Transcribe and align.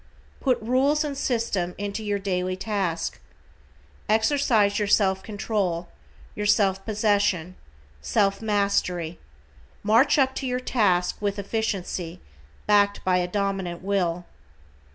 Put 0.39 0.59
rules 0.63 1.03
and 1.03 1.15
system 1.15 1.75
into 1.77 2.03
your 2.03 2.17
daily 2.17 2.55
task. 2.57 3.19
Exercise 4.09 4.79
your 4.79 4.87
self 4.87 5.21
control, 5.21 5.89
your 6.33 6.47
self 6.47 6.83
possession, 6.87 7.53
self 8.01 8.41
mastery, 8.41 9.19
march 9.83 10.17
up 10.17 10.33
to 10.37 10.47
your 10.47 10.59
task 10.59 11.17
with 11.21 11.37
efficiency 11.37 12.19
backed 12.65 12.97
up 12.97 13.03
by 13.03 13.17
a 13.17 13.27
dominant 13.27 13.83
will. 13.83 14.25